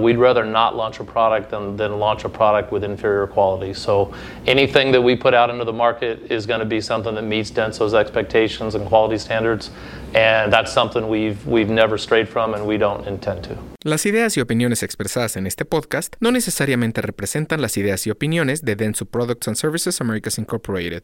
[0.00, 3.74] We'd rather not launch a product than, than launch a product with inferior quality.
[3.74, 4.14] So
[4.46, 7.50] anything that we put out into the market is going to be something that meets
[7.50, 9.72] Denso's expectations and quality standards.
[10.14, 13.58] And that's something we've, we've never strayed from and we don't intend to.
[13.82, 18.64] Las ideas y opiniones expresadas en este podcast no necesariamente representan las ideas y opiniones
[18.64, 21.02] de Denso Products and Services Americas Incorporated.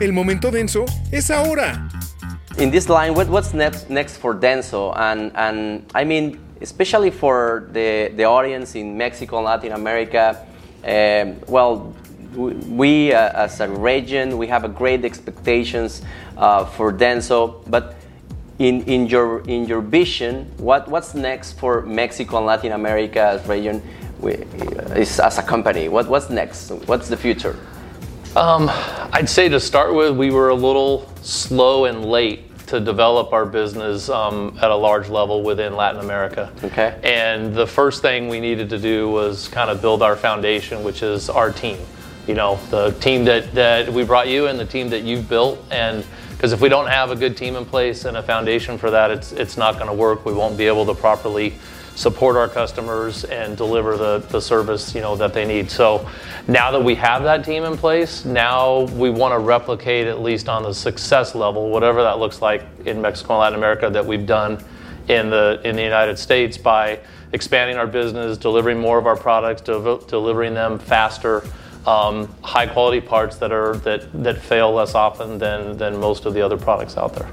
[0.00, 1.88] El momento denso es ahora.
[2.58, 4.96] In this line, what, what's next next for Denso?
[4.96, 10.46] And and I mean, especially for the the audience in Mexico and Latin America.
[10.84, 11.94] Um, well,
[12.36, 16.02] we uh, as a region, we have a great expectations
[16.36, 17.96] uh, for Denso, but.
[18.60, 23.48] In, in your in your vision, what, what's next for Mexico and Latin America as
[23.48, 23.82] region
[24.20, 24.34] we,
[24.94, 25.88] is, as a company?
[25.88, 26.70] What, what's next?
[26.86, 27.56] What's the future?
[28.36, 28.70] Um,
[29.12, 33.46] I'd say to start with, we were a little slow and late to develop our
[33.46, 36.52] business um, at a large level within Latin America.
[36.62, 36.98] Okay.
[37.02, 41.02] And the first thing we needed to do was kind of build our foundation, which
[41.02, 41.78] is our team.
[42.26, 45.62] You know, the team that, that we brought you and the team that you've built.
[45.70, 46.06] And
[46.44, 49.10] because if we don't have a good team in place and a foundation for that,
[49.10, 50.26] it's, it's not going to work.
[50.26, 51.54] We won't be able to properly
[51.94, 55.70] support our customers and deliver the, the service you know that they need.
[55.70, 56.06] So
[56.46, 60.50] now that we have that team in place, now we want to replicate at least
[60.50, 64.26] on the success level, whatever that looks like in Mexico and Latin America that we've
[64.26, 64.62] done
[65.08, 67.00] in the in the United States by
[67.32, 71.42] expanding our business, delivering more of our products, de- delivering them faster.
[71.86, 76.32] Um, high quality parts that are that, that fail less often than, than most of
[76.32, 77.28] the other products out there.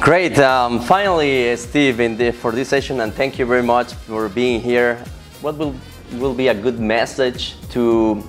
[0.00, 0.38] Great.
[0.38, 5.04] Um, finally, Steve, the, for this session, and thank you very much for being here.
[5.42, 5.74] What will
[6.12, 8.22] will be a good message to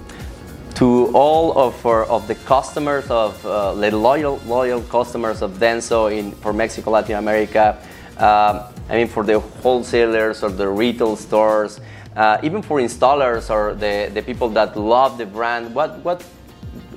[0.75, 6.11] to all of our, of the customers of uh, the loyal loyal customers of Denso
[6.11, 7.77] in for Mexico, Latin America?
[8.17, 11.79] Um, I mean, for the wholesalers or the retail stores,
[12.19, 15.73] uh, even for installers or the, the people that love the brand.
[15.73, 16.21] What what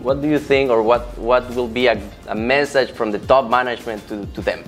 [0.03, 3.49] what do you think, or what, what will be a, a message from the top
[3.49, 4.65] management to, to them?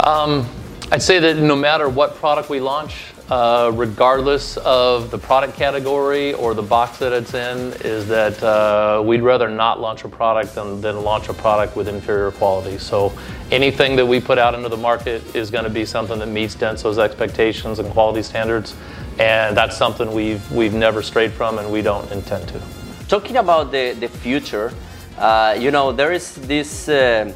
[0.00, 0.48] Um,
[0.90, 6.32] I'd say that no matter what product we launch, uh, regardless of the product category
[6.32, 10.54] or the box that it's in, is that uh, we'd rather not launch a product
[10.54, 12.78] than, than launch a product with inferior quality.
[12.78, 13.12] So
[13.50, 16.54] anything that we put out into the market is going to be something that meets
[16.54, 18.74] Denso's expectations and quality standards,
[19.18, 22.60] and that's something we've we've never strayed from and we don't intend to
[23.08, 24.72] talking about the, the future,
[25.18, 27.32] uh, you know, there is this uh,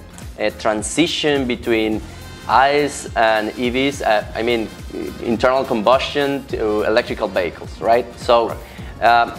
[0.58, 2.00] transition between
[2.46, 4.68] ICE and EVs, uh, I mean,
[5.22, 8.06] internal combustion to electrical vehicles, right?
[8.18, 8.58] So, right.
[9.02, 9.32] Um,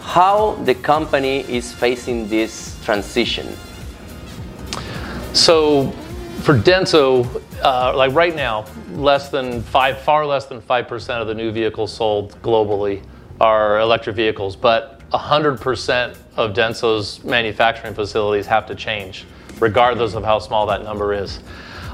[0.00, 3.54] how the company is facing this transition?
[5.32, 5.92] So,
[6.40, 11.28] for Denso, uh, like right now, less than five, far less than five percent of
[11.28, 13.02] the new vehicles sold globally
[13.40, 19.24] are electric vehicles, but 100% of Denso's manufacturing facilities have to change,
[19.58, 21.40] regardless of how small that number is.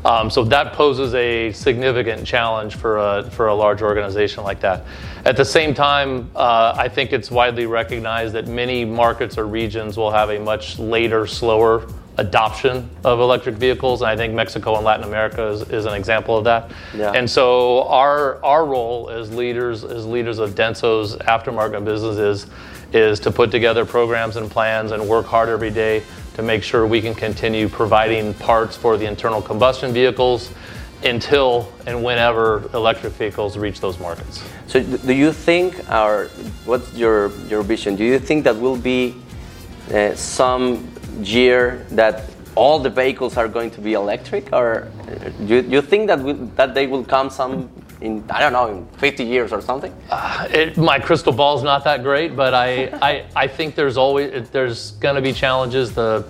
[0.04, 4.84] Um, so that poses a significant challenge for a, for a large organization like that.
[5.24, 9.96] At the same time, uh, I think it's widely recognized that many markets or regions
[9.96, 14.02] will have a much later, slower adoption of electric vehicles.
[14.02, 16.70] And I think Mexico and Latin America is, is an example of that.
[16.94, 17.12] Yeah.
[17.12, 22.46] And so our, our role as leaders, as leaders of Denso's aftermarket business is
[22.92, 26.02] is to put together programs and plans and work hard every day
[26.34, 30.52] to make sure we can continue providing parts for the internal combustion vehicles
[31.02, 34.42] until and whenever electric vehicles reach those markets.
[34.66, 36.28] So do you think or
[36.64, 37.96] what's your your vision?
[37.96, 39.14] Do you think that will be
[39.92, 40.88] uh, some
[41.22, 44.90] year that all the vehicles are going to be electric or
[45.46, 48.52] do you, do you think that will, that they will come some in I don't
[48.52, 49.94] know in 50 years or something?
[50.10, 54.48] Uh, it, my crystal ball's not that great, but I, I, I think there's always
[54.50, 55.94] there's going to be challenges.
[55.94, 56.24] The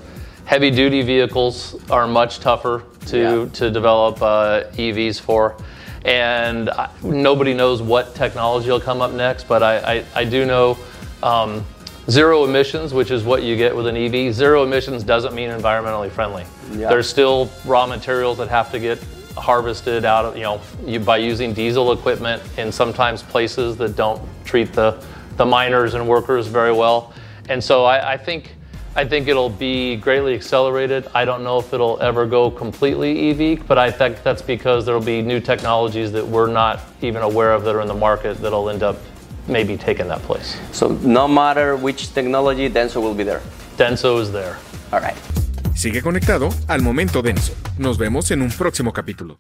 [0.45, 3.49] heavy duty vehicles are much tougher to yeah.
[3.55, 5.57] to develop uh, EVs for,
[6.05, 9.49] and I, nobody knows what technology will come up next.
[9.49, 10.79] But I I, I do know.
[11.23, 11.65] Um,
[12.09, 14.33] zero emissions, which is what you get with an EV.
[14.35, 16.45] Zero emissions doesn't mean environmentally friendly.
[16.73, 16.89] Yeah.
[16.89, 19.03] There's still raw materials that have to get
[19.37, 24.23] harvested out of, you know, you, by using diesel equipment in sometimes places that don't
[24.45, 25.03] treat the,
[25.37, 27.13] the miners and workers very well.
[27.49, 28.57] And so I, I think
[28.97, 31.07] I think it'll be greatly accelerated.
[31.15, 35.03] I don't know if it'll ever go completely EV, but I think that's because there'll
[35.03, 38.71] be new technologies that we're not even aware of that are in the market that'll
[38.71, 38.97] end up
[39.49, 40.57] maybe taking that place.
[40.73, 43.43] So no matter which technology, Denso will be there.
[43.77, 44.57] Denso is there.
[44.93, 45.17] All right.
[45.75, 47.53] Sigue conectado al momento denso.
[47.79, 49.39] Nos vemos en un próximo capítulo.